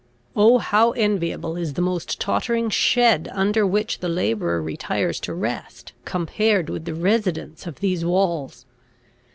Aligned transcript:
Oh, 0.35 0.57
how 0.57 0.93
enviable 0.93 1.55
is 1.55 1.73
the 1.73 1.81
most 1.83 2.19
tottering 2.19 2.71
shed 2.71 3.29
under 3.31 3.67
which 3.67 3.99
the 3.99 4.09
labourer 4.09 4.59
retires 4.59 5.19
to 5.19 5.33
rest, 5.35 5.93
compared 6.05 6.71
with 6.71 6.85
the 6.85 6.95
residence 6.95 7.67
of 7.67 7.81
these 7.81 8.03
walls! 8.03 8.65